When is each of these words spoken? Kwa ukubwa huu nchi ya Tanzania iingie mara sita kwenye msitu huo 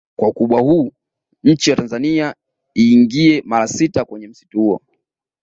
Kwa 0.15 0.29
ukubwa 0.29 0.61
huu 0.61 0.91
nchi 1.43 1.69
ya 1.69 1.75
Tanzania 1.75 2.35
iingie 2.77 3.41
mara 3.45 3.67
sita 3.67 4.05
kwenye 4.05 4.27
msitu 4.27 4.59
huo 4.59 4.81